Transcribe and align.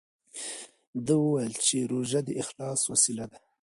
ده 1.05 1.13
وویل 1.23 1.53
چې 1.65 1.77
روژه 1.91 2.19
د 2.27 2.29
اخلاص 2.41 2.79
وسیله 2.91 3.25
ده. 3.31 3.39